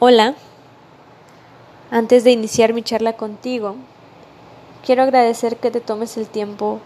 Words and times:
Hola, 0.00 0.36
antes 1.90 2.22
de 2.22 2.30
iniciar 2.30 2.72
mi 2.72 2.84
charla 2.84 3.14
contigo, 3.14 3.74
quiero 4.86 5.02
agradecer 5.02 5.56
que 5.56 5.72
te 5.72 5.80
tomes 5.80 6.16
el 6.16 6.28
tiempo 6.28 6.78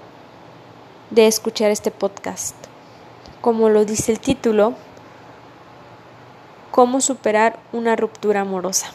de 1.10 1.26
escuchar 1.26 1.70
este 1.70 1.90
podcast. 1.90 2.56
Como 3.42 3.68
lo 3.68 3.84
dice 3.84 4.12
el 4.12 4.18
título, 4.18 4.72
cómo 6.70 7.02
superar 7.02 7.58
una 7.74 7.96
ruptura 7.96 8.40
amorosa. 8.40 8.92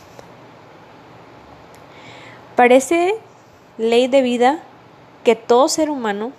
Parece 2.56 3.14
ley 3.78 4.08
de 4.08 4.24
vida 4.24 4.64
que 5.24 5.36
todo 5.36 5.70
ser 5.70 5.92
humano 5.92 6.32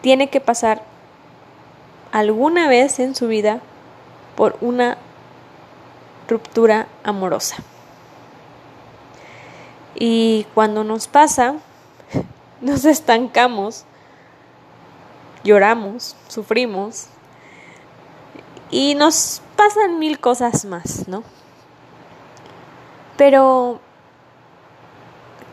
tiene 0.00 0.30
que 0.30 0.40
pasar 0.40 0.82
alguna 2.10 2.66
vez 2.66 2.98
en 2.98 3.14
su 3.14 3.28
vida 3.28 3.60
por 4.34 4.58
una 4.60 4.98
ruptura 6.28 6.86
amorosa. 7.02 7.56
Y 9.94 10.46
cuando 10.54 10.84
nos 10.84 11.08
pasa, 11.08 11.56
nos 12.60 12.84
estancamos, 12.84 13.84
lloramos, 15.42 16.14
sufrimos 16.28 17.06
y 18.70 18.94
nos 18.94 19.42
pasan 19.56 19.98
mil 19.98 20.20
cosas 20.20 20.64
más, 20.64 21.08
¿no? 21.08 21.24
Pero, 23.16 23.80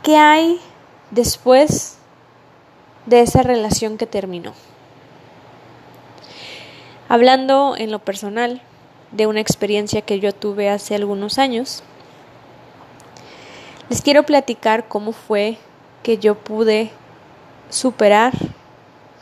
¿qué 0.04 0.18
hay 0.18 0.62
después 1.10 1.98
de 3.08 3.22
esa 3.22 3.42
relación 3.42 3.98
que 3.98 4.06
terminó? 4.06 4.54
Hablando 7.10 7.76
en 7.78 7.92
lo 7.92 8.00
personal, 8.00 8.62
de 9.12 9.28
una 9.28 9.40
experiencia 9.40 10.02
que 10.02 10.20
yo 10.20 10.34
tuve 10.34 10.70
hace 10.70 10.96
algunos 10.96 11.38
años. 11.40 11.84
Les 13.90 14.02
quiero 14.02 14.24
platicar 14.24 14.88
cómo 14.88 15.12
fue 15.12 15.58
que 16.04 16.18
yo 16.18 16.36
pude 16.36 16.92
superar, 17.70 18.34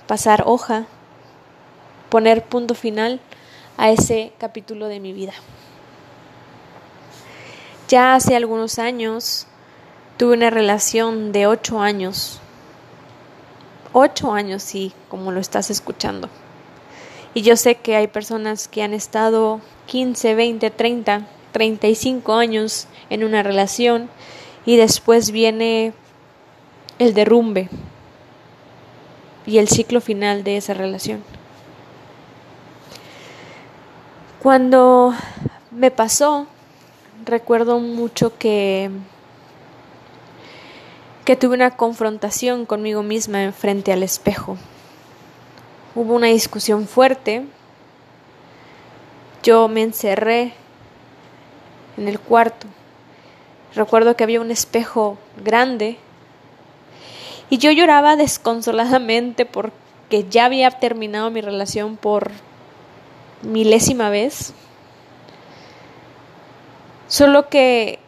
pasar 0.07 0.43
hoja, 0.45 0.85
poner 2.09 2.43
punto 2.43 2.75
final 2.75 3.19
a 3.77 3.89
ese 3.89 4.33
capítulo 4.37 4.87
de 4.87 4.99
mi 4.99 5.13
vida. 5.13 5.33
Ya 7.87 8.15
hace 8.15 8.35
algunos 8.35 8.79
años 8.79 9.47
tuve 10.17 10.33
una 10.33 10.49
relación 10.49 11.31
de 11.31 11.47
ocho 11.47 11.79
años. 11.79 12.39
Ocho 13.91 14.33
años, 14.33 14.63
sí, 14.63 14.93
como 15.09 15.31
lo 15.31 15.39
estás 15.39 15.69
escuchando. 15.69 16.29
Y 17.33 17.41
yo 17.41 17.55
sé 17.55 17.75
que 17.75 17.95
hay 17.95 18.07
personas 18.07 18.67
que 18.67 18.83
han 18.83 18.93
estado 18.93 19.59
15, 19.87 20.35
20, 20.35 20.69
30, 20.69 21.27
35 21.51 22.33
años 22.33 22.87
en 23.09 23.23
una 23.23 23.43
relación 23.43 24.09
y 24.65 24.77
después 24.77 25.31
viene 25.31 25.93
el 26.99 27.13
derrumbe 27.13 27.69
y 29.45 29.57
el 29.57 29.67
ciclo 29.67 29.99
final 29.99 30.43
de 30.43 30.57
esa 30.57 30.73
relación. 30.73 31.23
Cuando 34.41 35.13
me 35.71 35.89
pasó, 35.89 36.47
recuerdo 37.25 37.79
mucho 37.79 38.37
que 38.37 38.91
que 41.25 41.37
tuve 41.37 41.55
una 41.55 41.77
confrontación 41.77 42.65
conmigo 42.65 43.01
misma 43.01 43.43
en 43.43 43.53
frente 43.53 43.93
al 43.93 44.03
espejo. 44.03 44.57
Hubo 45.95 46.15
una 46.15 46.27
discusión 46.27 46.87
fuerte 46.87 47.45
yo 49.43 49.67
me 49.67 49.81
encerré 49.81 50.53
en 51.97 52.07
el 52.07 52.17
cuarto. 52.19 52.65
Recuerdo 53.75 54.15
que 54.15 54.23
había 54.23 54.39
un 54.39 54.51
espejo 54.51 55.17
grande 55.43 55.97
y 57.49 57.57
yo 57.57 57.69
lloraba 57.71 58.15
desconsoladamente 58.15 59.45
porque 59.45 60.25
ya 60.29 60.45
había 60.45 60.71
terminado 60.71 61.29
mi 61.29 61.41
relación 61.41 61.97
por 61.97 62.31
milésima 63.41 64.09
vez. 64.09 64.53
Solo 67.09 67.49
que 67.49 67.99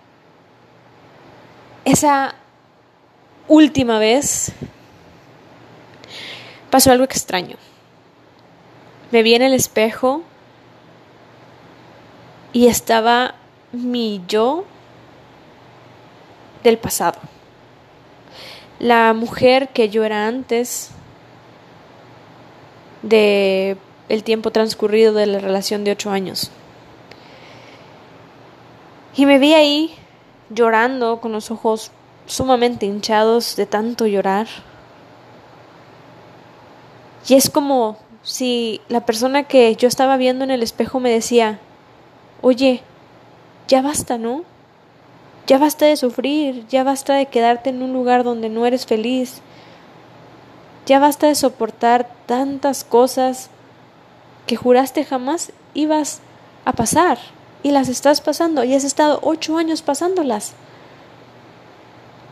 esa 1.83 2.35
última 3.49 3.99
vez 3.99 4.53
pasó 6.69 6.91
algo 6.91 7.03
extraño. 7.03 7.57
Me 9.11 9.23
vi 9.23 9.35
en 9.35 9.41
el 9.41 9.53
espejo 9.53 10.23
y 12.53 12.67
estaba 12.67 13.35
mi 13.71 14.21
yo 14.27 14.65
del 16.63 16.77
pasado. 16.77 17.19
La 18.79 19.13
mujer 19.13 19.69
que 19.69 19.89
yo 19.89 20.03
era 20.03 20.27
antes 20.27 20.89
de 23.03 23.77
el 24.09 24.23
tiempo 24.23 24.51
transcurrido 24.51 25.13
de 25.13 25.27
la 25.27 25.39
relación 25.39 25.83
de 25.83 25.91
ocho 25.91 26.11
años. 26.11 26.51
Y 29.15 29.25
me 29.25 29.39
vi 29.39 29.53
ahí 29.53 29.95
llorando 30.49 31.21
con 31.21 31.31
los 31.31 31.51
ojos 31.51 31.91
sumamente 32.25 32.85
hinchados 32.85 33.55
de 33.55 33.65
tanto 33.65 34.07
llorar. 34.07 34.47
Y 37.27 37.35
es 37.35 37.49
como 37.49 37.97
si 38.25 38.81
la 38.89 39.05
persona 39.05 39.43
que 39.43 39.75
yo 39.75 39.87
estaba 39.87 40.17
viendo 40.17 40.43
en 40.43 40.51
el 40.51 40.63
espejo 40.63 40.99
me 40.99 41.11
decía, 41.11 41.59
Oye, 42.41 42.81
ya 43.67 43.81
basta, 43.81 44.17
¿no? 44.17 44.43
Ya 45.47 45.57
basta 45.57 45.85
de 45.85 45.95
sufrir, 45.95 46.67
ya 46.67 46.83
basta 46.83 47.13
de 47.13 47.27
quedarte 47.27 47.69
en 47.69 47.81
un 47.81 47.93
lugar 47.93 48.23
donde 48.23 48.49
no 48.49 48.65
eres 48.65 48.85
feliz, 48.85 49.41
ya 50.85 50.99
basta 50.99 51.27
de 51.27 51.35
soportar 51.35 52.09
tantas 52.25 52.83
cosas 52.83 53.49
que 54.47 54.55
juraste 54.55 55.05
jamás 55.05 55.51
ibas 55.73 56.19
a 56.65 56.73
pasar 56.73 57.17
y 57.63 57.71
las 57.71 57.89
estás 57.89 58.21
pasando 58.21 58.63
y 58.63 58.73
has 58.73 58.83
estado 58.83 59.19
ocho 59.21 59.57
años 59.57 59.81
pasándolas. 59.81 60.53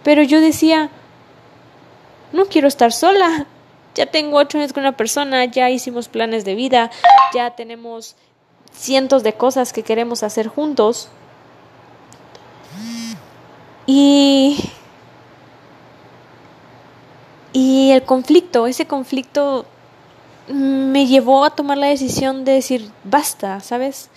Pero 0.03 0.21
yo 0.21 0.41
decía, 0.41 0.89
no 2.33 2.45
quiero 2.45 2.67
estar 2.67 2.91
sola. 2.91 3.47
Ya 3.95 4.07
tengo 4.07 4.37
ocho 4.37 4.57
años 4.57 4.73
con 4.73 4.81
una 4.81 4.97
persona, 4.97 5.45
ya 5.45 5.69
hicimos 5.69 6.07
planes 6.07 6.45
de 6.45 6.55
vida, 6.55 6.89
ya 7.33 7.51
tenemos 7.51 8.15
cientos 8.71 9.23
de 9.23 9.33
cosas 9.33 9.71
que 9.71 9.83
queremos 9.83 10.23
hacer 10.23 10.47
juntos. 10.47 11.09
Y, 13.85 14.57
y 17.51 17.91
el 17.91 18.03
conflicto, 18.03 18.65
ese 18.67 18.87
conflicto 18.87 19.65
me 20.47 21.05
llevó 21.05 21.45
a 21.45 21.51
tomar 21.51 21.77
la 21.77 21.87
decisión 21.87 22.45
de 22.45 22.53
decir, 22.53 22.89
basta, 23.03 23.59
¿sabes? 23.59 24.09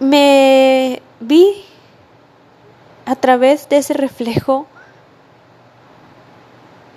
Me 0.00 1.02
vi 1.20 1.64
a 3.04 3.16
través 3.16 3.68
de 3.68 3.78
ese 3.78 3.94
reflejo 3.94 4.66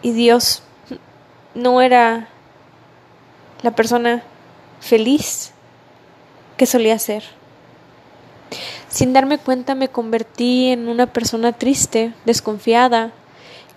y 0.05 0.11
Dios 0.11 0.61
no 1.55 1.81
era 1.81 2.27
la 3.63 3.71
persona 3.71 4.21
feliz 4.79 5.51
que 6.57 6.67
solía 6.67 6.99
ser. 6.99 7.23
Sin 8.87 9.13
darme 9.13 9.39
cuenta 9.39 9.73
me 9.73 9.87
convertí 9.87 10.67
en 10.67 10.89
una 10.89 11.07
persona 11.07 11.53
triste, 11.53 12.13
desconfiada, 12.23 13.13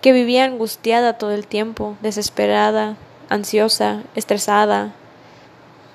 que 0.01 0.11
vivía 0.11 0.45
angustiada 0.45 1.17
todo 1.17 1.31
el 1.31 1.47
tiempo, 1.47 1.97
desesperada, 2.03 2.95
ansiosa, 3.29 4.03
estresada. 4.13 4.93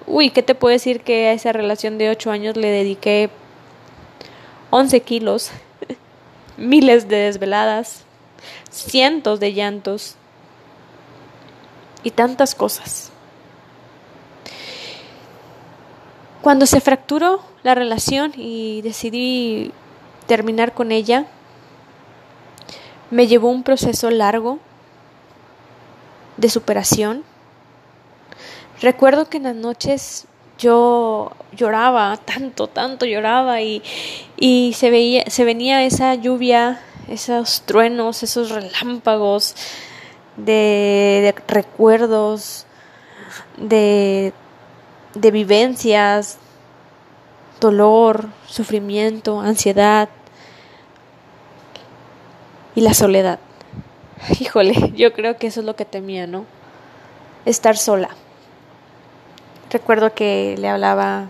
Uy, 0.04 0.30
¿qué 0.30 0.42
te 0.42 0.56
puedo 0.56 0.72
decir 0.72 1.02
que 1.02 1.28
a 1.28 1.32
esa 1.32 1.52
relación 1.52 1.96
de 1.96 2.10
ocho 2.10 2.32
años 2.32 2.56
le 2.56 2.70
dediqué 2.70 3.30
once 4.70 4.98
kilos, 4.98 5.52
miles 6.56 7.06
de 7.06 7.18
desveladas, 7.18 8.02
cientos 8.72 9.38
de 9.38 9.52
llantos 9.52 10.16
y 12.04 12.12
tantas 12.12 12.54
cosas? 12.54 13.10
Cuando 16.42 16.66
se 16.66 16.80
fracturó 16.80 17.42
la 17.62 17.74
relación 17.74 18.32
y 18.36 18.82
decidí 18.82 19.72
terminar 20.26 20.74
con 20.74 20.92
ella, 20.92 21.26
me 23.10 23.26
llevó 23.26 23.48
un 23.48 23.62
proceso 23.62 24.10
largo 24.10 24.58
de 26.36 26.50
superación. 26.50 27.24
Recuerdo 28.80 29.30
que 29.30 29.38
en 29.38 29.44
las 29.44 29.56
noches 29.56 30.26
yo 30.58 31.32
lloraba, 31.56 32.16
tanto, 32.18 32.66
tanto 32.66 33.06
lloraba 33.06 33.62
y, 33.62 33.82
y 34.36 34.74
se, 34.76 34.90
veía, 34.90 35.24
se 35.28 35.44
venía 35.44 35.84
esa 35.84 36.14
lluvia, 36.14 36.80
esos 37.08 37.62
truenos, 37.62 38.22
esos 38.22 38.50
relámpagos 38.50 39.54
de, 40.36 41.34
recuerdos, 41.48 42.66
de 43.56 44.32
de 45.14 45.30
vivencias, 45.30 46.38
dolor, 47.60 48.28
sufrimiento, 48.46 49.40
ansiedad 49.40 50.08
y 52.74 52.80
la 52.80 52.94
soledad. 52.94 53.38
Híjole, 54.40 54.92
yo 54.96 55.12
creo 55.12 55.36
que 55.36 55.46
eso 55.46 55.60
es 55.60 55.66
lo 55.66 55.76
que 55.76 55.84
temía, 55.84 56.26
¿no? 56.26 56.44
Estar 57.44 57.76
sola. 57.76 58.10
Recuerdo 59.70 60.14
que 60.14 60.56
le 60.58 60.68
hablaba 60.68 61.28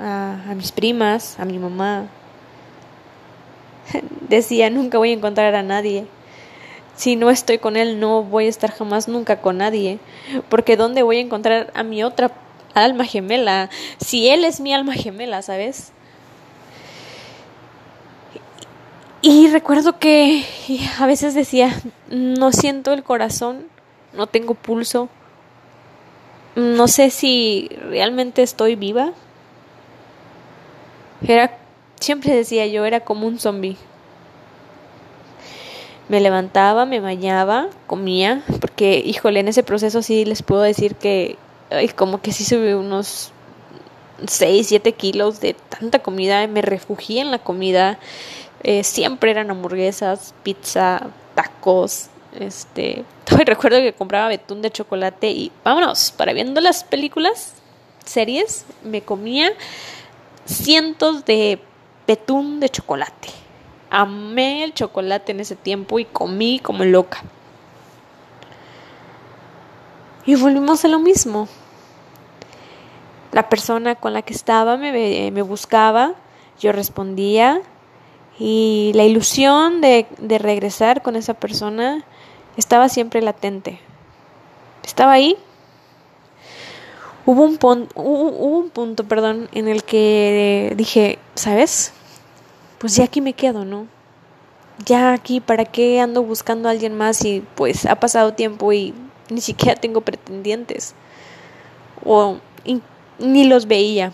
a 0.00 0.54
mis 0.54 0.72
primas, 0.72 1.38
a 1.40 1.44
mi 1.44 1.58
mamá. 1.58 2.06
Decía, 4.28 4.70
nunca 4.70 4.98
voy 4.98 5.10
a 5.10 5.14
encontrar 5.14 5.54
a 5.54 5.62
nadie. 5.62 6.06
Si 6.98 7.14
no 7.14 7.30
estoy 7.30 7.58
con 7.58 7.76
él, 7.76 8.00
no 8.00 8.24
voy 8.24 8.46
a 8.46 8.48
estar 8.48 8.72
jamás 8.72 9.06
nunca 9.06 9.40
con 9.40 9.58
nadie. 9.58 10.00
Porque 10.48 10.76
¿dónde 10.76 11.04
voy 11.04 11.18
a 11.18 11.20
encontrar 11.20 11.70
a 11.74 11.84
mi 11.84 12.02
otra 12.02 12.32
alma 12.74 13.04
gemela? 13.04 13.70
Si 13.98 14.28
él 14.28 14.44
es 14.44 14.58
mi 14.58 14.74
alma 14.74 14.94
gemela, 14.94 15.40
¿sabes? 15.42 15.92
Y 19.22 19.46
recuerdo 19.46 20.00
que 20.00 20.44
a 20.98 21.06
veces 21.06 21.34
decía, 21.34 21.70
no 22.10 22.50
siento 22.50 22.92
el 22.92 23.04
corazón, 23.04 23.68
no 24.12 24.26
tengo 24.26 24.54
pulso, 24.54 25.08
no 26.56 26.88
sé 26.88 27.10
si 27.10 27.68
realmente 27.90 28.42
estoy 28.42 28.74
viva. 28.74 29.12
Era, 31.22 31.58
siempre 32.00 32.34
decía 32.34 32.66
yo, 32.66 32.84
era 32.84 32.98
como 32.98 33.28
un 33.28 33.38
zombie. 33.38 33.76
Me 36.08 36.20
levantaba, 36.20 36.86
me 36.86 37.00
bañaba, 37.00 37.68
comía, 37.86 38.42
porque, 38.60 39.02
híjole, 39.04 39.40
en 39.40 39.48
ese 39.48 39.62
proceso 39.62 40.02
sí 40.02 40.24
les 40.24 40.42
puedo 40.42 40.62
decir 40.62 40.94
que, 40.94 41.36
como 41.96 42.22
que 42.22 42.32
sí 42.32 42.44
subí 42.44 42.72
unos 42.72 43.32
6, 44.26 44.66
7 44.68 44.92
kilos 44.92 45.40
de 45.40 45.54
tanta 45.54 45.98
comida, 46.00 46.46
me 46.46 46.62
refugié 46.62 47.20
en 47.20 47.30
la 47.30 47.38
comida, 47.38 47.98
eh, 48.62 48.84
siempre 48.84 49.30
eran 49.30 49.50
hamburguesas, 49.50 50.34
pizza, 50.42 51.08
tacos. 51.34 52.08
Este, 52.38 53.04
hoy 53.32 53.44
recuerdo 53.44 53.78
que 53.78 53.92
compraba 53.92 54.28
betún 54.28 54.62
de 54.62 54.70
chocolate 54.70 55.30
y 55.30 55.52
vámonos, 55.64 56.10
para 56.12 56.32
viendo 56.32 56.60
las 56.60 56.84
películas, 56.84 57.54
series, 58.04 58.64
me 58.82 59.02
comía 59.02 59.52
cientos 60.46 61.24
de 61.24 61.60
betún 62.06 62.60
de 62.60 62.68
chocolate. 62.70 63.28
Amé 63.90 64.64
el 64.64 64.74
chocolate 64.74 65.32
en 65.32 65.40
ese 65.40 65.56
tiempo 65.56 65.98
y 65.98 66.04
comí 66.04 66.58
como 66.60 66.84
loca. 66.84 67.22
Y 70.26 70.34
volvimos 70.34 70.84
a 70.84 70.88
lo 70.88 70.98
mismo. 70.98 71.48
La 73.32 73.48
persona 73.48 73.94
con 73.94 74.12
la 74.12 74.22
que 74.22 74.34
estaba 74.34 74.76
me, 74.76 75.30
buscaba, 75.42 76.14
yo 76.60 76.72
respondía, 76.72 77.62
y 78.38 78.92
la 78.94 79.04
ilusión 79.04 79.80
de, 79.80 80.06
de 80.18 80.38
regresar 80.38 81.02
con 81.02 81.16
esa 81.16 81.34
persona 81.34 82.04
estaba 82.56 82.88
siempre 82.88 83.22
latente. 83.22 83.80
Estaba 84.84 85.12
ahí. 85.12 85.36
Hubo 87.24 87.44
un, 87.44 87.58
hubo 87.94 88.58
un 88.58 88.70
punto, 88.70 89.04
perdón, 89.04 89.48
en 89.52 89.68
el 89.68 89.84
que 89.84 90.72
dije, 90.76 91.18
¿sabes? 91.34 91.92
Pues 92.78 92.96
ya 92.96 93.04
aquí 93.04 93.20
me 93.20 93.32
quedo, 93.32 93.64
¿no? 93.64 93.86
Ya 94.84 95.12
aquí, 95.12 95.40
¿para 95.40 95.64
qué 95.64 96.00
ando 96.00 96.22
buscando 96.22 96.68
a 96.68 96.72
alguien 96.72 96.96
más 96.96 97.24
y 97.24 97.44
pues 97.56 97.86
ha 97.86 97.96
pasado 97.96 98.34
tiempo 98.34 98.72
y 98.72 98.94
ni 99.30 99.40
siquiera 99.40 99.74
tengo 99.80 100.00
pretendientes? 100.00 100.94
O 102.04 102.38
ni 103.18 103.44
los 103.44 103.66
veía 103.66 104.12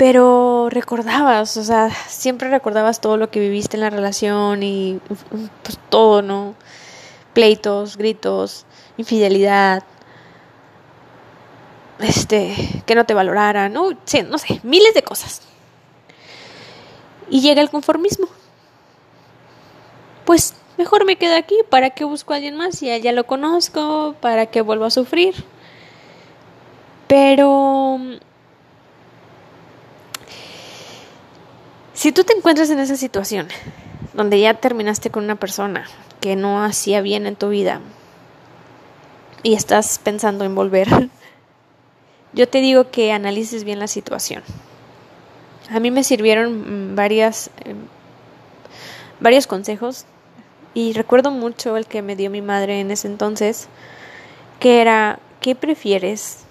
pero 0.00 0.70
recordabas, 0.70 1.58
o 1.58 1.62
sea, 1.62 1.90
siempre 1.90 2.48
recordabas 2.48 3.02
todo 3.02 3.18
lo 3.18 3.30
que 3.30 3.38
viviste 3.38 3.76
en 3.76 3.82
la 3.82 3.90
relación 3.90 4.62
y 4.62 4.98
pues 5.62 5.78
todo, 5.90 6.22
¿no? 6.22 6.54
Pleitos, 7.34 7.98
gritos, 7.98 8.64
infidelidad, 8.96 9.82
este, 11.98 12.82
que 12.86 12.94
no 12.94 13.04
te 13.04 13.12
valoraran, 13.12 13.74
no, 13.74 13.90
sí, 14.06 14.22
no 14.22 14.38
sé, 14.38 14.60
miles 14.62 14.94
de 14.94 15.02
cosas. 15.02 15.42
Y 17.30 17.40
llega 17.40 17.62
el 17.62 17.70
conformismo. 17.70 18.26
Pues 20.26 20.54
mejor 20.76 21.06
me 21.06 21.16
quedo 21.16 21.36
aquí, 21.36 21.54
¿para 21.70 21.90
qué 21.90 22.04
busco 22.04 22.32
a 22.32 22.36
alguien 22.36 22.56
más? 22.56 22.78
Si 22.78 23.00
ya 23.00 23.12
lo 23.12 23.24
conozco, 23.24 24.14
¿para 24.20 24.46
qué 24.46 24.60
vuelvo 24.60 24.84
a 24.84 24.90
sufrir? 24.90 25.34
Pero 27.08 27.98
Si 32.00 32.12
tú 32.12 32.24
te 32.24 32.32
encuentras 32.34 32.70
en 32.70 32.78
esa 32.78 32.96
situación, 32.96 33.48
donde 34.14 34.40
ya 34.40 34.54
terminaste 34.54 35.10
con 35.10 35.22
una 35.22 35.36
persona 35.36 35.86
que 36.22 36.34
no 36.34 36.64
hacía 36.64 37.02
bien 37.02 37.26
en 37.26 37.36
tu 37.36 37.50
vida 37.50 37.82
y 39.42 39.52
estás 39.52 39.98
pensando 39.98 40.46
en 40.46 40.54
volver, 40.54 40.88
yo 42.32 42.48
te 42.48 42.62
digo 42.62 42.90
que 42.90 43.12
analices 43.12 43.64
bien 43.64 43.80
la 43.80 43.86
situación. 43.86 44.42
A 45.70 45.80
mí 45.80 45.90
me 45.90 46.04
sirvieron 46.04 46.94
varias, 46.96 47.50
em, 47.64 47.76
varios 49.20 49.46
consejos 49.46 50.04
y 50.74 50.92
recuerdo 50.92 51.30
mucho 51.30 51.76
el 51.76 51.86
que 51.86 52.02
me 52.02 52.16
dio 52.16 52.30
mi 52.30 52.42
madre 52.42 52.80
en 52.80 52.90
ese 52.90 53.08
entonces, 53.08 53.68
que 54.58 54.80
era, 54.80 55.18
¿qué 55.40 55.54
prefieres? 55.54 56.44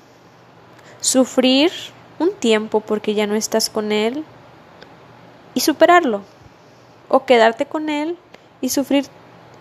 ¿Sufrir 1.02 1.72
un 2.18 2.32
tiempo 2.34 2.80
porque 2.80 3.14
ya 3.14 3.28
no 3.28 3.36
estás 3.36 3.70
con 3.70 3.92
él? 3.92 4.24
y 5.54 5.62
superarlo, 5.62 6.22
o 7.08 7.26
quedarte 7.26 7.66
con 7.66 7.90
él 7.90 8.18
y 8.62 8.70
sufrir 8.70 9.06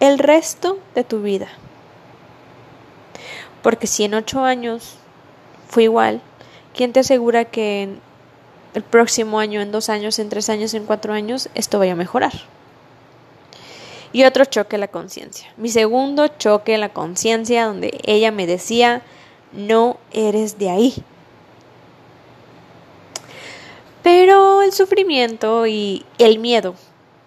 el 0.01 0.19
resto 0.19 0.79
de 0.95 1.05
tu 1.05 1.23
vida. 1.23 1.49
Porque 3.63 3.87
si 3.87 4.05
en 4.05 4.15
ocho 4.15 4.45
años 4.45 4.97
fue 5.69 5.85
igual, 5.85 6.21
¿quién 6.75 6.93
te 6.93 7.01
asegura 7.01 7.47
que 7.47 7.83
en 7.83 8.01
el 8.79 8.85
próximo 8.85 9.41
año, 9.41 9.61
en 9.61 9.73
dos 9.73 9.89
años, 9.89 10.19
en 10.21 10.29
tres 10.29 10.49
años, 10.49 10.73
en 10.73 10.87
cuatro 10.87 11.13
años, 11.13 11.49
esto 11.55 11.81
vaya 11.81 11.93
a 11.93 11.97
mejorar? 11.97 12.33
Y 14.13 14.25
otro 14.25 14.45
choque 14.45 14.79
la 14.79 14.87
conciencia. 14.87 15.53
Mi 15.57 15.69
segundo 15.69 16.29
choque 16.29 16.75
en 16.75 16.81
la 16.81 16.89
conciencia, 16.91 17.67
donde 17.67 18.01
ella 18.05 18.31
me 18.31 18.47
decía, 18.47 19.03
no 19.53 19.99
eres 20.13 20.59
de 20.59 20.71
ahí. 20.71 20.95
Pero 24.05 24.63
el 24.63 24.73
sufrimiento 24.73 25.67
y 25.67 26.07
el 26.19 26.39
miedo. 26.39 26.77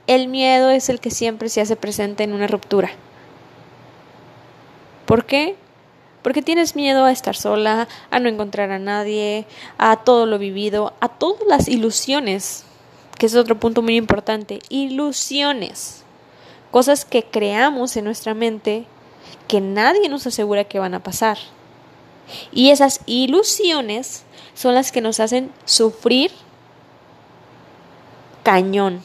El 0.08 0.30
miedo 0.30 0.70
es 0.72 0.88
el 0.88 1.02
que 1.02 1.12
siempre 1.12 1.50
se 1.50 1.60
hace 1.60 1.76
presente 1.76 2.24
en 2.24 2.34
una 2.34 2.48
ruptura. 2.48 2.92
¿Por 5.06 5.26
qué? 5.26 5.58
Porque 6.22 6.42
tienes 6.42 6.76
miedo 6.76 7.06
a 7.06 7.12
estar 7.12 7.36
sola, 7.36 7.88
a 8.12 8.20
no 8.20 8.30
encontrar 8.30 8.72
a 8.72 8.80
nadie, 8.80 9.46
a 9.78 9.98
todo 9.98 10.26
lo 10.26 10.38
vivido, 10.38 10.94
a 11.00 11.10
todas 11.10 11.48
las 11.48 11.68
ilusiones, 11.68 12.64
que 13.18 13.26
es 13.26 13.36
otro 13.36 13.60
punto 13.60 13.82
muy 13.82 13.96
importante. 13.96 14.60
Ilusiones. 14.70 16.04
Cosas 16.70 17.06
que 17.06 17.24
creamos 17.24 17.98
en 17.98 18.06
nuestra 18.06 18.34
mente 18.34 18.86
que 19.48 19.62
nadie 19.62 20.08
nos 20.10 20.28
asegura 20.28 20.64
que 20.64 20.80
van 20.80 20.94
a 20.94 21.04
pasar. 21.04 21.38
Y 22.52 22.70
esas 22.70 23.02
ilusiones 23.06 24.24
son 24.54 24.76
las 24.76 24.92
que 24.92 25.02
nos 25.02 25.20
hacen 25.20 25.52
sufrir 25.66 26.32
cañón. 28.44 29.04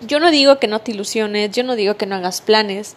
Yo 0.00 0.20
no 0.20 0.30
digo 0.30 0.58
que 0.58 0.66
no 0.66 0.80
te 0.80 0.92
ilusiones, 0.92 1.50
yo 1.50 1.62
no 1.64 1.76
digo 1.76 1.96
que 1.96 2.06
no 2.06 2.16
hagas 2.16 2.40
planes, 2.40 2.96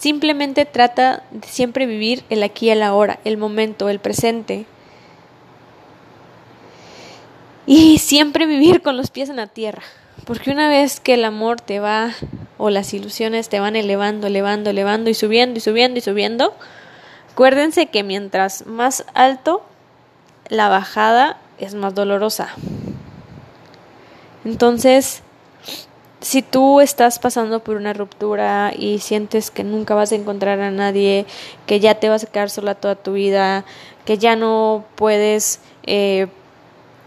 simplemente 0.00 0.64
trata 0.64 1.22
de 1.30 1.46
siempre 1.46 1.84
vivir 1.84 2.24
el 2.30 2.42
aquí 2.42 2.66
y 2.66 2.70
el 2.70 2.82
ahora, 2.82 3.20
el 3.24 3.36
momento, 3.36 3.90
el 3.90 4.00
presente. 4.00 4.64
Y 7.66 7.98
siempre 7.98 8.46
vivir 8.46 8.80
con 8.80 8.96
los 8.96 9.10
pies 9.10 9.28
en 9.28 9.36
la 9.36 9.46
tierra, 9.46 9.82
porque 10.24 10.50
una 10.50 10.70
vez 10.70 11.00
que 11.00 11.14
el 11.14 11.24
amor 11.24 11.60
te 11.60 11.80
va 11.80 12.12
o 12.56 12.70
las 12.70 12.94
ilusiones 12.94 13.50
te 13.50 13.60
van 13.60 13.76
elevando, 13.76 14.26
elevando, 14.26 14.70
elevando 14.70 15.10
y 15.10 15.14
subiendo 15.14 15.58
y 15.58 15.60
subiendo 15.60 15.98
y 15.98 16.02
subiendo, 16.02 16.54
acuérdense 17.32 17.86
que 17.86 18.02
mientras 18.02 18.66
más 18.66 19.04
alto 19.12 19.62
la 20.48 20.70
bajada 20.70 21.36
es 21.58 21.74
más 21.74 21.94
dolorosa. 21.94 22.48
Entonces, 24.46 25.22
si 26.20 26.42
tú 26.42 26.80
estás 26.80 27.18
pasando 27.18 27.60
por 27.60 27.76
una 27.76 27.92
ruptura 27.92 28.72
y 28.76 28.98
sientes 28.98 29.50
que 29.50 29.64
nunca 29.64 29.94
vas 29.94 30.12
a 30.12 30.16
encontrar 30.16 30.60
a 30.60 30.70
nadie, 30.70 31.24
que 31.66 31.80
ya 31.80 31.94
te 31.94 32.08
vas 32.08 32.24
a 32.24 32.26
quedar 32.26 32.50
sola 32.50 32.74
toda 32.74 32.94
tu 32.94 33.14
vida, 33.14 33.64
que 34.04 34.18
ya 34.18 34.36
no 34.36 34.84
puedes, 34.96 35.60
eh, 35.84 36.26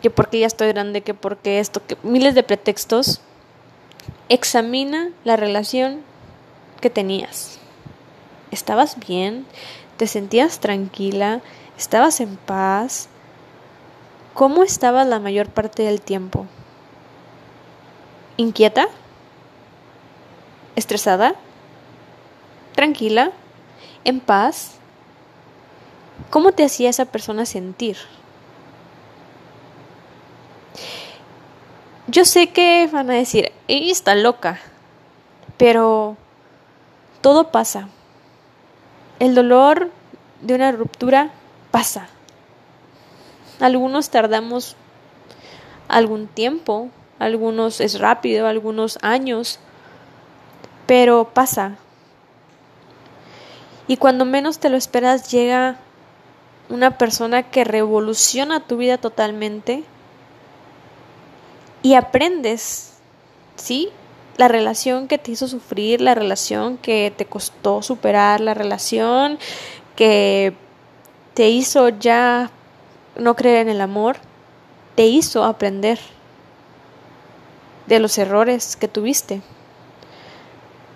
que 0.01 0.10
porque 0.10 0.39
ya 0.39 0.48
estoy 0.48 0.70
grande, 0.70 1.01
que 1.01 1.13
porque 1.13 1.60
esto, 1.60 1.82
que 1.86 1.96
miles 2.01 2.34
de 2.34 2.43
pretextos, 2.43 3.22
examina 4.29 5.12
la 5.24 5.36
relación 5.36 6.01
que 6.82 6.89
tenías. 6.89 7.60
¿Estabas 8.50 8.98
bien? 9.00 9.46
¿Te 9.98 10.08
sentías 10.08 10.60
tranquila? 10.60 11.41
¿Estabas 11.77 12.20
en 12.20 12.36
paz? 12.36 13.10
¿Cómo 14.34 14.63
estabas 14.63 15.05
la 15.05 15.20
mayor 15.20 15.50
parte 15.50 15.84
del 15.84 16.01
tiempo? 16.01 16.48
¿Inquieta? 18.38 18.88
¿Estresada? 20.75 21.35
¿Tranquila? 22.75 23.31
¿En 24.03 24.19
paz? 24.19 24.75
¿Cómo 26.29 26.51
te 26.51 26.65
hacía 26.65 26.89
esa 26.89 27.05
persona 27.05 27.45
sentir? 27.45 27.97
Yo 32.07 32.25
sé 32.25 32.51
que 32.51 32.87
van 32.91 33.09
a 33.09 33.13
decir, 33.13 33.51
ella 33.67 33.91
está 33.91 34.15
loca, 34.15 34.59
pero 35.57 36.17
todo 37.21 37.51
pasa. 37.51 37.87
El 39.19 39.35
dolor 39.35 39.89
de 40.41 40.55
una 40.55 40.71
ruptura 40.71 41.31
pasa. 41.71 42.07
Algunos 43.59 44.09
tardamos 44.09 44.75
algún 45.87 46.27
tiempo, 46.27 46.89
algunos 47.19 47.79
es 47.79 47.99
rápido, 47.99 48.47
algunos 48.47 48.97
años, 49.01 49.59
pero 50.85 51.29
pasa. 51.33 51.77
Y 53.87 53.97
cuando 53.97 54.25
menos 54.25 54.59
te 54.59 54.69
lo 54.69 54.77
esperas 54.77 55.31
llega 55.31 55.77
una 56.69 56.97
persona 56.97 57.43
que 57.43 57.63
revoluciona 57.63 58.61
tu 58.61 58.77
vida 58.77 58.97
totalmente 58.97 59.83
y 61.81 61.95
aprendes, 61.95 62.93
¿sí? 63.55 63.89
La 64.37 64.47
relación 64.47 65.07
que 65.07 65.17
te 65.17 65.31
hizo 65.31 65.47
sufrir, 65.47 66.01
la 66.01 66.15
relación 66.15 66.77
que 66.77 67.13
te 67.15 67.25
costó 67.25 67.81
superar, 67.81 68.39
la 68.39 68.53
relación 68.53 69.37
que 69.95 70.55
te 71.33 71.49
hizo 71.49 71.89
ya 71.89 72.49
no 73.17 73.35
creer 73.35 73.59
en 73.59 73.69
el 73.69 73.81
amor, 73.81 74.17
te 74.95 75.05
hizo 75.05 75.43
aprender 75.43 75.99
de 77.87 77.99
los 77.99 78.17
errores 78.17 78.75
que 78.75 78.87
tuviste. 78.87 79.41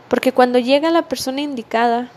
Porque 0.08 0.32
cuando 0.32 0.60
llega 0.60 0.90
la 0.90 1.04
persona 1.04 1.42
indicada, 1.42 2.10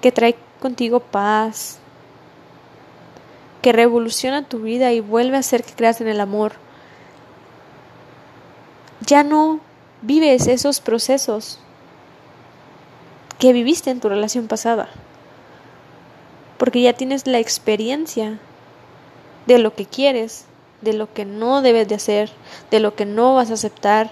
que 0.00 0.12
trae 0.12 0.36
contigo 0.60 1.00
paz, 1.00 1.78
que 3.62 3.72
revoluciona 3.72 4.46
tu 4.46 4.60
vida 4.60 4.92
y 4.92 5.00
vuelve 5.00 5.36
a 5.36 5.40
hacer 5.40 5.64
que 5.64 5.74
creas 5.74 6.00
en 6.00 6.08
el 6.08 6.20
amor, 6.20 6.52
ya 9.06 9.22
no 9.22 9.60
vives 10.02 10.46
esos 10.46 10.80
procesos 10.80 11.58
que 13.38 13.52
viviste 13.52 13.90
en 13.90 14.00
tu 14.00 14.08
relación 14.08 14.46
pasada. 14.46 14.88
Porque 16.58 16.82
ya 16.82 16.92
tienes 16.92 17.26
la 17.26 17.38
experiencia 17.38 18.38
de 19.46 19.58
lo 19.58 19.74
que 19.74 19.86
quieres, 19.86 20.44
de 20.82 20.92
lo 20.92 21.12
que 21.12 21.24
no 21.24 21.62
debes 21.62 21.88
de 21.88 21.94
hacer, 21.94 22.30
de 22.70 22.80
lo 22.80 22.94
que 22.94 23.06
no 23.06 23.34
vas 23.34 23.50
a 23.50 23.54
aceptar 23.54 24.10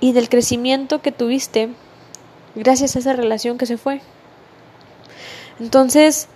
y 0.00 0.12
del 0.12 0.28
crecimiento 0.28 1.02
que 1.02 1.12
tuviste 1.12 1.70
gracias 2.54 2.96
a 2.96 2.98
esa 3.00 3.12
relación 3.12 3.58
que 3.58 3.66
se 3.66 3.78
fue. 3.78 4.00
Entonces, 5.60 6.28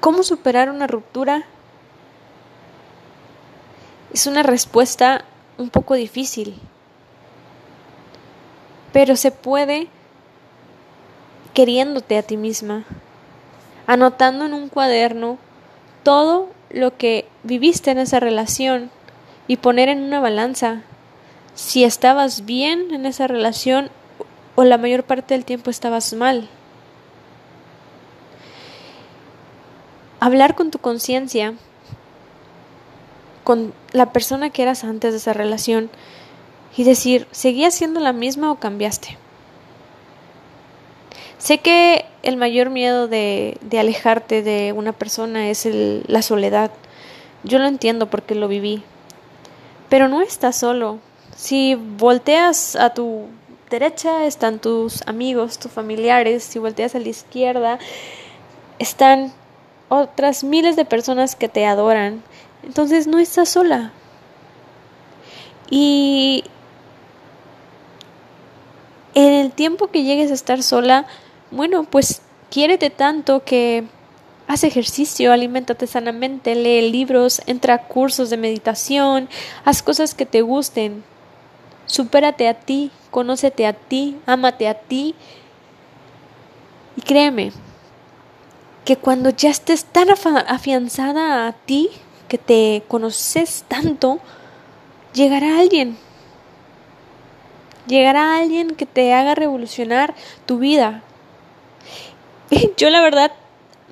¿cómo 0.00 0.22
superar 0.22 0.70
una 0.70 0.86
ruptura? 0.86 1.44
Es 4.12 4.26
una 4.26 4.42
respuesta 4.42 5.24
un 5.58 5.70
poco 5.70 5.94
difícil, 5.94 6.60
pero 8.92 9.16
se 9.16 9.32
puede 9.32 9.88
queriéndote 11.54 12.18
a 12.18 12.22
ti 12.22 12.36
misma, 12.36 12.84
anotando 13.86 14.46
en 14.46 14.54
un 14.54 14.68
cuaderno 14.68 15.38
todo 16.02 16.48
lo 16.70 16.96
que 16.96 17.26
viviste 17.44 17.90
en 17.90 17.98
esa 17.98 18.20
relación 18.20 18.90
y 19.46 19.56
poner 19.56 19.88
en 19.88 20.02
una 20.02 20.20
balanza 20.20 20.82
si 21.54 21.84
estabas 21.84 22.44
bien 22.44 22.92
en 22.92 23.06
esa 23.06 23.26
relación 23.26 23.90
o 24.56 24.64
la 24.64 24.78
mayor 24.78 25.04
parte 25.04 25.34
del 25.34 25.44
tiempo 25.44 25.70
estabas 25.70 26.12
mal. 26.12 26.48
Hablar 30.20 30.54
con 30.54 30.70
tu 30.70 30.78
conciencia, 30.78 31.54
con 33.44 33.74
la 33.92 34.12
persona 34.12 34.50
que 34.50 34.62
eras 34.62 34.84
antes 34.84 35.12
de 35.12 35.18
esa 35.18 35.32
relación 35.32 35.90
y 36.76 36.84
decir, 36.84 37.28
¿seguías 37.30 37.74
siendo 37.74 38.00
la 38.00 38.12
misma 38.12 38.50
o 38.50 38.56
cambiaste? 38.56 39.18
Sé 41.38 41.58
que 41.58 42.06
el 42.22 42.36
mayor 42.36 42.70
miedo 42.70 43.06
de, 43.06 43.58
de 43.60 43.78
alejarte 43.78 44.42
de 44.42 44.72
una 44.72 44.92
persona 44.92 45.50
es 45.50 45.68
la 46.06 46.22
soledad. 46.22 46.70
Yo 47.42 47.58
lo 47.58 47.66
entiendo 47.66 48.08
porque 48.08 48.34
lo 48.34 48.48
viví. 48.48 48.82
Pero 49.90 50.08
no 50.08 50.22
estás 50.22 50.56
solo. 50.56 51.00
Si 51.36 51.74
volteas 51.74 52.76
a 52.76 52.94
tu 52.94 53.26
derecha 53.70 54.24
están 54.24 54.58
tus 54.58 55.02
amigos, 55.06 55.58
tus 55.58 55.72
familiares. 55.72 56.44
Si 56.44 56.58
volteas 56.58 56.94
a 56.94 57.00
la 57.00 57.08
izquierda 57.08 57.78
están 58.78 59.32
otras 59.88 60.44
miles 60.44 60.76
de 60.76 60.84
personas 60.84 61.36
que 61.36 61.48
te 61.48 61.66
adoran. 61.66 62.22
Entonces 62.62 63.06
no 63.06 63.18
estás 63.18 63.48
sola. 63.48 63.92
Y 65.70 66.44
en 69.14 69.32
el 69.32 69.52
tiempo 69.52 69.88
que 69.88 70.02
llegues 70.02 70.30
a 70.30 70.34
estar 70.34 70.62
sola, 70.62 71.06
bueno, 71.50 71.84
pues 71.84 72.22
quiérete 72.50 72.90
tanto 72.90 73.44
que 73.44 73.84
haz 74.46 74.64
ejercicio, 74.64 75.32
aliméntate 75.32 75.86
sanamente, 75.86 76.54
lee 76.54 76.90
libros, 76.90 77.42
entra 77.46 77.74
a 77.74 77.88
cursos 77.88 78.30
de 78.30 78.36
meditación, 78.36 79.28
haz 79.64 79.82
cosas 79.82 80.14
que 80.14 80.26
te 80.26 80.42
gusten. 80.42 81.04
Supérate 81.86 82.48
a 82.48 82.54
ti, 82.54 82.90
conócete 83.10 83.66
a 83.66 83.72
ti, 83.72 84.16
ámate 84.26 84.68
a 84.68 84.74
ti. 84.74 85.14
Y 86.96 87.02
créeme 87.02 87.52
que 88.84 88.96
cuando 88.96 89.30
ya 89.30 89.50
estés 89.50 89.84
tan 89.84 90.08
afianzada 90.10 91.46
a 91.46 91.52
ti, 91.52 91.90
que 92.28 92.38
te 92.38 92.82
conoces 92.88 93.64
tanto, 93.68 94.20
llegará 95.12 95.58
alguien. 95.58 95.96
Llegará 97.86 98.36
alguien 98.36 98.74
que 98.74 98.86
te 98.86 99.12
haga 99.12 99.34
revolucionar 99.34 100.14
tu 100.46 100.58
vida, 100.58 101.02
yo 102.76 102.90
la 102.90 103.00
verdad 103.00 103.32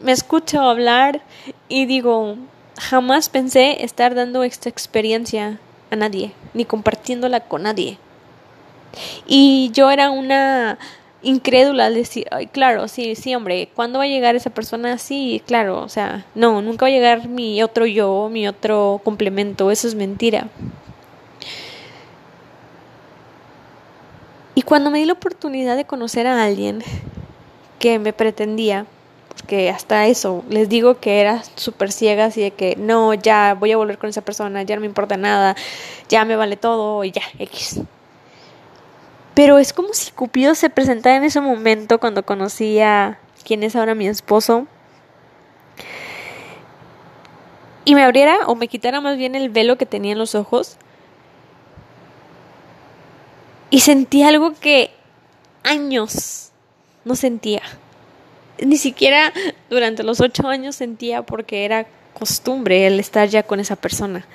me 0.02 0.12
escucho 0.12 0.60
hablar 0.60 1.22
y 1.68 1.86
digo, 1.86 2.36
jamás 2.78 3.28
pensé 3.28 3.84
estar 3.84 4.14
dando 4.14 4.42
esta 4.42 4.68
experiencia 4.68 5.58
a 5.92 5.96
nadie, 5.96 6.32
ni 6.54 6.64
compartiéndola 6.64 7.40
con 7.40 7.62
nadie. 7.62 7.98
Y 9.26 9.70
yo 9.72 9.90
era 9.90 10.10
una 10.10 10.78
incrédula 11.22 11.86
al 11.86 11.94
decir, 11.94 12.26
ay, 12.30 12.46
claro, 12.46 12.88
sí, 12.88 13.14
sí, 13.14 13.34
hombre, 13.34 13.68
¿cuándo 13.74 13.98
va 13.98 14.04
a 14.04 14.08
llegar 14.08 14.34
esa 14.34 14.50
persona? 14.50 14.98
Sí, 14.98 15.42
claro, 15.46 15.80
o 15.82 15.88
sea, 15.88 16.26
no, 16.34 16.62
nunca 16.62 16.84
va 16.84 16.88
a 16.88 16.92
llegar 16.92 17.28
mi 17.28 17.62
otro 17.62 17.86
yo, 17.86 18.28
mi 18.30 18.48
otro 18.48 19.00
complemento, 19.04 19.70
eso 19.70 19.86
es 19.86 19.94
mentira. 19.94 20.48
Y 24.54 24.62
cuando 24.62 24.90
me 24.90 24.98
di 24.98 25.06
la 25.06 25.14
oportunidad 25.14 25.76
de 25.76 25.84
conocer 25.84 26.26
a 26.26 26.42
alguien 26.44 26.82
que 27.78 27.98
me 27.98 28.12
pretendía, 28.12 28.86
porque 29.34 29.70
hasta 29.70 30.06
eso, 30.06 30.44
les 30.48 30.68
digo 30.68 31.00
que 31.00 31.20
era 31.20 31.42
súper 31.56 31.90
ciega, 31.92 32.26
así 32.26 32.40
de 32.40 32.50
que 32.50 32.76
no, 32.76 33.14
ya 33.14 33.54
voy 33.58 33.72
a 33.72 33.76
volver 33.76 33.98
con 33.98 34.10
esa 34.10 34.20
persona, 34.20 34.62
ya 34.62 34.74
no 34.74 34.80
me 34.80 34.86
importa 34.86 35.16
nada, 35.16 35.56
ya 36.08 36.24
me 36.24 36.36
vale 36.36 36.56
todo 36.56 37.02
y 37.04 37.12
ya, 37.12 37.22
X. 37.38 37.80
Pero 39.34 39.58
es 39.58 39.72
como 39.72 39.94
si 39.94 40.10
Cupido 40.12 40.54
se 40.54 40.68
presentara 40.68 41.16
en 41.16 41.24
ese 41.24 41.40
momento 41.40 41.98
cuando 41.98 42.24
conocí 42.24 42.80
a 42.80 43.18
quien 43.44 43.62
es 43.62 43.74
ahora 43.74 43.94
mi 43.94 44.06
esposo 44.06 44.66
y 47.84 47.94
me 47.94 48.02
abriera 48.02 48.36
o 48.46 48.54
me 48.54 48.68
quitara 48.68 49.00
más 49.00 49.16
bien 49.16 49.34
el 49.34 49.48
velo 49.48 49.78
que 49.78 49.86
tenía 49.86 50.12
en 50.12 50.18
los 50.18 50.34
ojos 50.34 50.76
y 53.70 53.80
sentí 53.80 54.22
algo 54.22 54.52
que 54.52 54.90
años 55.64 56.52
no 57.04 57.16
sentía. 57.16 57.62
Ni 58.60 58.76
siquiera 58.76 59.32
durante 59.70 60.02
los 60.02 60.20
ocho 60.20 60.48
años 60.48 60.76
sentía 60.76 61.22
porque 61.22 61.64
era 61.64 61.86
costumbre 62.12 62.86
el 62.86 63.00
estar 63.00 63.28
ya 63.28 63.42
con 63.42 63.60
esa 63.60 63.76
persona. 63.76 64.26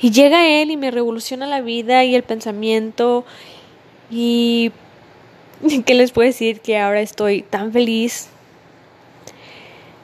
Y 0.00 0.10
llega 0.10 0.48
él 0.48 0.70
y 0.70 0.76
me 0.76 0.90
revoluciona 0.90 1.46
la 1.46 1.60
vida 1.60 2.04
y 2.04 2.14
el 2.14 2.24
pensamiento 2.24 3.24
y 4.10 4.72
¿qué 5.86 5.94
les 5.94 6.12
puedo 6.12 6.26
decir? 6.26 6.60
Que 6.60 6.78
ahora 6.78 7.00
estoy 7.00 7.42
tan 7.42 7.72
feliz, 7.72 8.28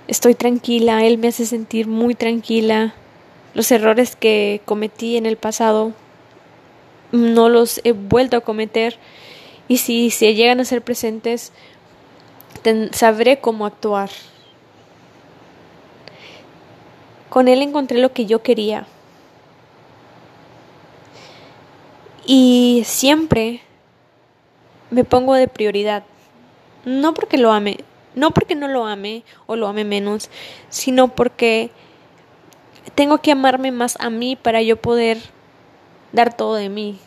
estoy 0.07 0.35
tranquila, 0.35 1.05
él 1.05 1.19
me 1.19 1.29
hace 1.29 1.47
sentir 1.47 1.87
muy 1.87 2.15
tranquila. 2.15 2.95
Los 3.55 3.71
errores 3.73 4.15
que 4.15 4.61
cometí 4.65 5.17
en 5.17 5.27
el 5.27 5.37
pasado 5.37 5.93
no 7.11 7.49
los 7.49 7.81
he 7.85 7.93
vuelto 7.93 8.37
a 8.37 8.41
cometer 8.41 8.97
y 9.67 9.79
si 9.79 10.11
se 10.11 10.35
llegan 10.35 10.61
a 10.61 10.65
ser 10.65 10.83
presentes, 10.83 11.53
sabré 12.93 13.41
cómo 13.41 13.67
actuar 13.67 14.11
Con 17.29 17.49
Él 17.49 17.63
encontré 17.63 17.99
lo 17.99 18.13
que 18.13 18.27
yo 18.27 18.43
quería. 18.43 18.87
Y 22.27 22.83
siempre 22.85 23.61
me 24.91 25.05
pongo 25.05 25.35
de 25.35 25.49
prioridad. 25.49 26.05
No 26.85 27.15
porque 27.15 27.39
lo 27.39 27.53
ame, 27.53 27.79
no 28.15 28.31
porque 28.31 28.55
no 28.55 28.69
lo 28.69 28.87
ame 28.87 29.25
o 29.47 29.57
lo 29.57 29.67
ame 29.67 29.85
menos, 29.85 30.31
sino 30.71 31.09
porque 31.09 31.71
tengo 32.95 33.19
que 33.19 33.33
amarme 33.33 33.73
más 33.73 33.97
a 34.01 34.11
mí 34.11 34.37
para 34.37 34.63
yo 34.63 34.77
poder 34.77 35.19
dar 36.13 36.35
todo 36.35 36.55
de 36.55 36.69
mí. 36.69 36.99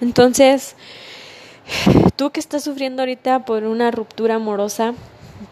Entonces, 0.00 0.76
tú 2.16 2.30
que 2.30 2.40
estás 2.40 2.64
sufriendo 2.64 3.02
ahorita 3.02 3.44
por 3.44 3.64
una 3.64 3.90
ruptura 3.90 4.36
amorosa, 4.36 4.94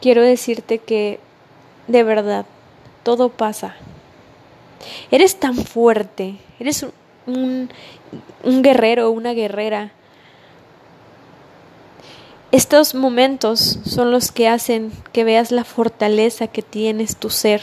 quiero 0.00 0.22
decirte 0.22 0.78
que 0.78 1.20
de 1.90 2.02
verdad, 2.02 2.46
todo 3.02 3.30
pasa. 3.30 3.74
Eres 5.10 5.40
tan 5.40 5.56
fuerte, 5.56 6.36
eres 6.58 6.86
un, 7.26 7.70
un 8.44 8.62
guerrero, 8.62 9.10
una 9.10 9.32
guerrera. 9.32 9.92
Estos 12.52 12.94
momentos 12.94 13.78
son 13.84 14.10
los 14.10 14.32
que 14.32 14.48
hacen 14.48 14.92
que 15.12 15.24
veas 15.24 15.52
la 15.52 15.64
fortaleza 15.64 16.46
que 16.46 16.62
tienes 16.62 17.16
tu 17.16 17.30
ser 17.30 17.62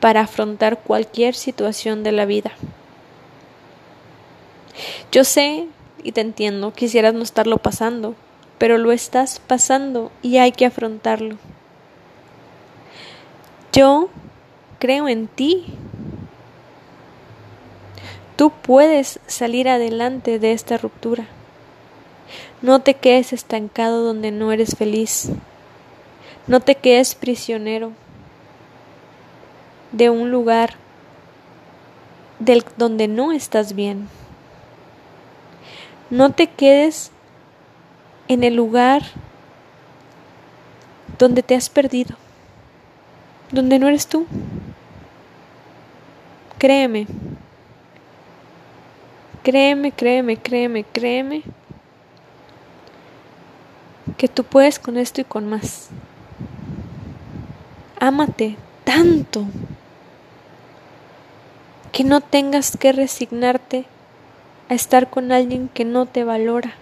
para 0.00 0.22
afrontar 0.22 0.80
cualquier 0.80 1.34
situación 1.34 2.02
de 2.02 2.12
la 2.12 2.24
vida. 2.24 2.52
Yo 5.10 5.24
sé 5.24 5.66
y 6.02 6.12
te 6.12 6.20
entiendo, 6.20 6.72
quisieras 6.72 7.14
no 7.14 7.22
estarlo 7.22 7.58
pasando, 7.58 8.14
pero 8.58 8.78
lo 8.78 8.92
estás 8.92 9.40
pasando 9.40 10.12
y 10.22 10.38
hay 10.38 10.52
que 10.52 10.66
afrontarlo. 10.66 11.36
Yo 13.72 14.10
creo 14.78 15.08
en 15.08 15.28
ti. 15.28 15.64
Tú 18.36 18.50
puedes 18.50 19.20
salir 19.26 19.68
adelante 19.68 20.38
de 20.38 20.52
esta 20.52 20.76
ruptura. 20.76 21.26
No 22.60 22.80
te 22.80 22.94
quedes 22.94 23.32
estancado 23.32 24.04
donde 24.04 24.30
no 24.30 24.52
eres 24.52 24.76
feliz. 24.76 25.30
No 26.46 26.60
te 26.60 26.74
quedes 26.74 27.14
prisionero 27.14 27.92
de 29.92 30.10
un 30.10 30.30
lugar 30.30 30.74
del 32.38 32.64
donde 32.76 33.08
no 33.08 33.32
estás 33.32 33.74
bien. 33.74 34.08
No 36.12 36.28
te 36.28 36.46
quedes 36.46 37.10
en 38.28 38.44
el 38.44 38.54
lugar 38.54 39.02
donde 41.18 41.42
te 41.42 41.54
has 41.54 41.70
perdido, 41.70 42.16
donde 43.50 43.78
no 43.78 43.88
eres 43.88 44.06
tú. 44.06 44.26
Créeme, 46.58 47.06
créeme, 49.42 49.90
créeme, 49.90 50.36
créeme, 50.36 50.84
créeme 50.84 51.42
que 54.18 54.28
tú 54.28 54.44
puedes 54.44 54.78
con 54.78 54.98
esto 54.98 55.22
y 55.22 55.24
con 55.24 55.48
más. 55.48 55.88
Ámate 57.98 58.58
tanto 58.84 59.46
que 61.90 62.04
no 62.04 62.20
tengas 62.20 62.76
que 62.76 62.92
resignarte 62.92 63.86
a 64.72 64.74
estar 64.74 65.10
con 65.10 65.32
alguien 65.32 65.68
que 65.68 65.84
no 65.84 66.06
te 66.06 66.24
valora. 66.24 66.72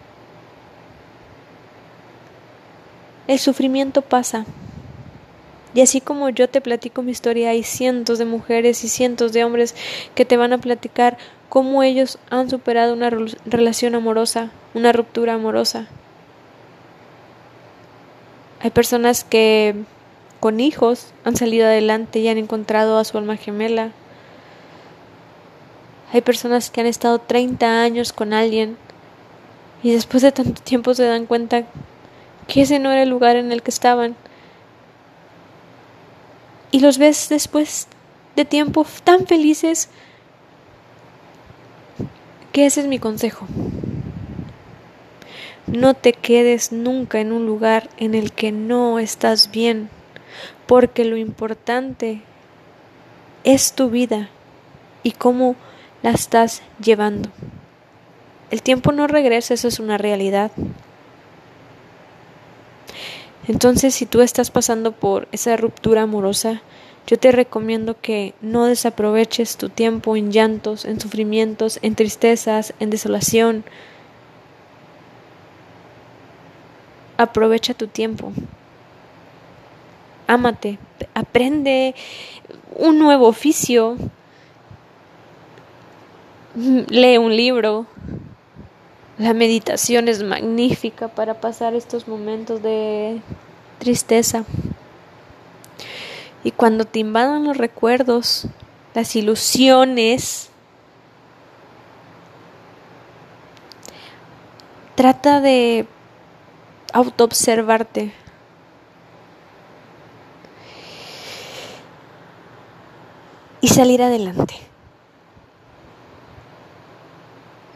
El 3.26 3.40
sufrimiento 3.40 4.02
pasa. 4.02 4.46
Y 5.74 5.80
así 5.80 6.00
como 6.00 6.28
yo 6.30 6.48
te 6.48 6.60
platico 6.60 7.02
mi 7.02 7.10
historia, 7.10 7.50
hay 7.50 7.64
cientos 7.64 8.18
de 8.18 8.26
mujeres 8.26 8.84
y 8.84 8.88
cientos 8.88 9.32
de 9.32 9.44
hombres 9.44 9.74
que 10.14 10.24
te 10.24 10.36
van 10.36 10.52
a 10.52 10.58
platicar 10.58 11.18
cómo 11.48 11.82
ellos 11.82 12.18
han 12.30 12.48
superado 12.48 12.94
una 12.94 13.10
relación 13.44 13.96
amorosa, 13.96 14.50
una 14.74 14.92
ruptura 14.92 15.34
amorosa. 15.34 15.88
Hay 18.60 18.70
personas 18.70 19.24
que 19.24 19.74
con 20.38 20.60
hijos 20.60 21.12
han 21.24 21.34
salido 21.34 21.66
adelante 21.66 22.20
y 22.20 22.28
han 22.28 22.38
encontrado 22.38 22.98
a 22.98 23.04
su 23.04 23.18
alma 23.18 23.36
gemela. 23.36 23.90
Hay 26.12 26.22
personas 26.22 26.70
que 26.70 26.80
han 26.80 26.86
estado 26.86 27.20
30 27.20 27.82
años 27.82 28.12
con 28.12 28.32
alguien 28.32 28.76
y 29.82 29.92
después 29.92 30.22
de 30.22 30.32
tanto 30.32 30.60
tiempo 30.62 30.92
se 30.94 31.04
dan 31.04 31.26
cuenta 31.26 31.64
que 32.48 32.62
ese 32.62 32.78
no 32.80 32.90
era 32.90 33.04
el 33.04 33.08
lugar 33.08 33.36
en 33.36 33.52
el 33.52 33.62
que 33.62 33.70
estaban. 33.70 34.16
Y 36.72 36.80
los 36.80 36.98
ves 36.98 37.28
después 37.28 37.86
de 38.34 38.44
tiempo 38.44 38.84
tan 39.04 39.26
felices 39.26 39.88
que 42.52 42.66
ese 42.66 42.80
es 42.80 42.86
mi 42.88 42.98
consejo. 42.98 43.46
No 45.66 45.94
te 45.94 46.12
quedes 46.12 46.72
nunca 46.72 47.20
en 47.20 47.32
un 47.32 47.46
lugar 47.46 47.88
en 47.96 48.14
el 48.14 48.32
que 48.32 48.50
no 48.50 48.98
estás 48.98 49.52
bien, 49.52 49.88
porque 50.66 51.04
lo 51.04 51.16
importante 51.16 52.22
es 53.44 53.72
tu 53.74 53.90
vida 53.90 54.28
y 55.04 55.12
cómo 55.12 55.54
la 56.02 56.10
estás 56.10 56.62
llevando. 56.82 57.30
El 58.50 58.62
tiempo 58.62 58.92
no 58.92 59.06
regresa, 59.06 59.54
eso 59.54 59.68
es 59.68 59.78
una 59.78 59.98
realidad. 59.98 60.50
Entonces, 63.46 63.94
si 63.94 64.06
tú 64.06 64.20
estás 64.20 64.50
pasando 64.50 64.92
por 64.92 65.28
esa 65.32 65.56
ruptura 65.56 66.02
amorosa, 66.02 66.62
yo 67.06 67.18
te 67.18 67.32
recomiendo 67.32 68.00
que 68.00 68.34
no 68.40 68.66
desaproveches 68.66 69.56
tu 69.56 69.68
tiempo 69.68 70.16
en 70.16 70.30
llantos, 70.30 70.84
en 70.84 71.00
sufrimientos, 71.00 71.78
en 71.82 71.94
tristezas, 71.94 72.74
en 72.78 72.90
desolación. 72.90 73.64
Aprovecha 77.16 77.74
tu 77.74 77.88
tiempo. 77.88 78.32
Ámate, 80.26 80.78
aprende 81.14 81.94
un 82.76 82.98
nuevo 82.98 83.26
oficio, 83.26 83.96
lee 86.54 87.18
un 87.18 87.36
libro, 87.36 87.86
la 89.18 89.34
meditación 89.34 90.08
es 90.08 90.22
magnífica 90.22 91.08
para 91.08 91.40
pasar 91.40 91.74
estos 91.74 92.08
momentos 92.08 92.62
de 92.62 93.20
tristeza. 93.78 94.44
Y 96.42 96.52
cuando 96.52 96.86
te 96.86 97.00
invadan 97.00 97.44
los 97.44 97.58
recuerdos, 97.58 98.46
las 98.94 99.14
ilusiones, 99.14 100.48
trata 104.94 105.40
de 105.40 105.86
autoobservarte. 106.92 108.12
Y 113.62 113.68
salir 113.68 114.02
adelante. 114.02 114.69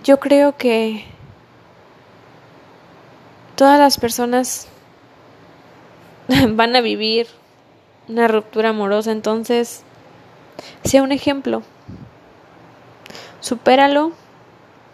Yo 0.04 0.20
creo 0.20 0.54
que 0.54 1.02
todas 3.56 3.78
las 3.78 3.96
personas 3.96 4.68
van 6.50 6.76
a 6.76 6.82
vivir 6.82 7.26
una 8.06 8.28
ruptura 8.28 8.68
amorosa, 8.68 9.12
entonces 9.12 9.82
sea 10.84 11.02
un 11.02 11.10
ejemplo. 11.10 11.62
Supéralo, 13.40 14.12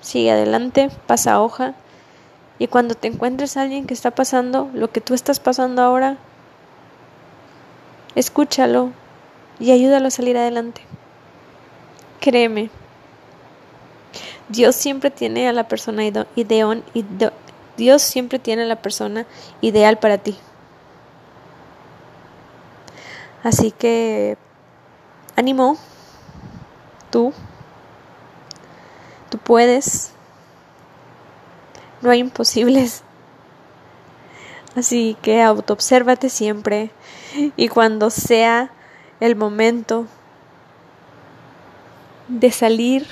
sigue 0.01 0.31
adelante, 0.31 0.91
pasa 1.09 1.41
hoja 1.41 1.75
y 2.61 2.69
cuando 2.69 2.95
te 2.95 3.09
encuentres 3.09 3.57
a 3.57 3.63
alguien 3.63 3.89
que 3.89 3.95
está 3.95 4.13
pasando 4.13 4.71
lo 4.75 4.93
que 4.93 5.01
tú 5.01 5.15
estás 5.15 5.41
pasando 5.41 5.83
ahora, 5.83 6.19
escúchalo 8.15 8.93
y 9.59 9.73
ayúdalo 9.73 10.07
a 10.07 10.13
salir 10.13 10.37
adelante. 10.37 10.83
Créeme, 12.21 12.71
Dios 14.51 14.75
siempre 14.75 15.11
tiene 15.11 15.49
a 15.49 15.53
la 15.53 15.69
persona 15.69 16.03
ideón, 16.35 16.83
Dios 17.77 18.03
siempre 18.03 18.41
tiene 18.41 18.65
a 18.65 18.67
la 18.67 18.83
persona 18.83 19.25
ideal 19.61 19.99
para 19.99 20.19
ti. 20.19 20.37
Así 23.45 23.71
que 23.71 24.37
ánimo, 25.37 25.79
tú, 27.11 27.33
tú 29.31 29.39
puedes, 29.39 30.13
no 32.03 32.11
hay 32.11 32.19
imposibles. 32.19 33.05
Así 34.77 35.17
que 35.23 35.43
autoobsérvate 35.43 36.29
siempre 36.29 36.91
y 37.57 37.69
cuando 37.69 38.11
sea 38.11 38.71
el 39.21 39.37
momento 39.37 40.07
de 42.29 42.51
salir 42.51 43.07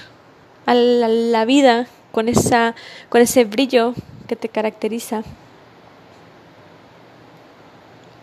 a 0.68 0.74
la, 0.74 1.46
vida 1.46 1.86
con 2.12 2.28
esa 2.28 2.74
con 3.08 3.22
ese 3.22 3.46
brillo 3.46 3.94
que 4.26 4.36
te 4.36 4.50
caracteriza. 4.50 5.22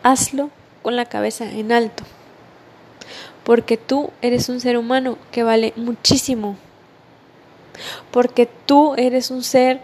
Hazlo 0.03 0.51
con 0.83 0.95
la 0.95 1.05
cabeza 1.05 1.49
en 1.51 1.71
alto, 1.71 2.03
porque 3.43 3.77
tú 3.77 4.11
eres 4.21 4.47
un 4.49 4.59
ser 4.59 4.77
humano 4.77 5.17
que 5.31 5.41
vale 5.41 5.73
muchísimo, 5.75 6.55
porque 8.11 8.47
tú 8.67 8.93
eres 8.95 9.31
un 9.31 9.41
ser 9.41 9.81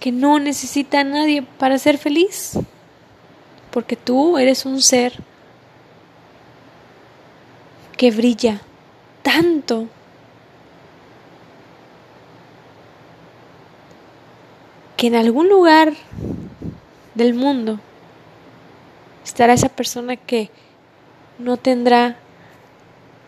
que 0.00 0.10
no 0.10 0.38
necesita 0.38 1.00
a 1.00 1.04
nadie 1.04 1.42
para 1.42 1.76
ser 1.76 1.98
feliz, 1.98 2.58
porque 3.70 3.96
tú 3.96 4.38
eres 4.38 4.64
un 4.64 4.80
ser 4.80 5.12
que 7.98 8.10
brilla 8.10 8.62
tanto. 9.22 9.86
Que 14.96 15.08
en 15.08 15.14
algún 15.14 15.48
lugar 15.48 15.94
del 17.14 17.34
mundo 17.34 17.80
estará 19.24 19.54
esa 19.54 19.68
persona 19.68 20.16
que 20.16 20.50
no 21.38 21.56
tendrá 21.56 22.16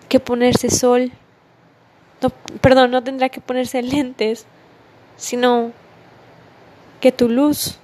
que 0.08 0.20
ponerse 0.20 0.70
sol, 0.70 1.12
no, 2.22 2.30
perdón, 2.60 2.90
no 2.90 3.02
tendrá 3.02 3.28
que 3.28 3.40
ponerse 3.40 3.82
lentes, 3.82 4.46
sino 5.16 5.72
que 7.00 7.12
tu 7.12 7.28
luz 7.28 7.78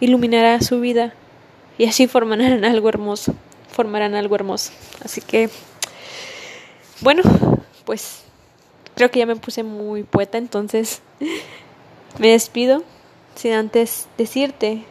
iluminará 0.00 0.60
su 0.60 0.80
vida 0.80 1.14
y 1.78 1.86
así 1.86 2.06
formarán 2.06 2.64
algo 2.64 2.88
hermoso, 2.88 3.34
formarán 3.70 4.14
algo 4.14 4.34
hermoso. 4.34 4.72
Así 5.04 5.20
que, 5.20 5.50
bueno, 7.00 7.22
pues 7.84 8.24
creo 8.94 9.10
que 9.10 9.18
ya 9.18 9.26
me 9.26 9.36
puse 9.36 9.62
muy 9.62 10.04
poeta, 10.04 10.38
entonces 10.38 11.02
me 12.18 12.28
despido 12.30 12.82
sin 13.34 13.52
antes 13.52 14.08
decirte 14.16 14.84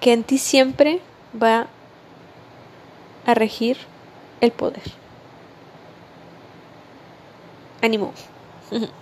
que 0.00 0.12
en 0.12 0.24
ti 0.24 0.38
siempre 0.38 1.00
va 1.40 1.68
a 3.26 3.34
regir 3.34 3.76
el 4.40 4.50
poder. 4.50 4.82
Ánimo. 7.80 8.12